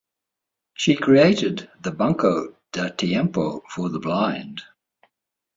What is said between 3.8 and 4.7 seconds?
the blind.